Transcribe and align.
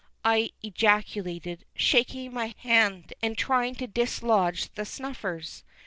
I 0.25 0.49
ejaculated, 0.63 1.63
shaking 1.75 2.33
my 2.33 2.55
hand 2.57 3.13
and 3.21 3.37
trying 3.37 3.75
to 3.75 3.85
dislodge 3.85 4.73
the 4.73 4.83
snuffers. 4.83 5.63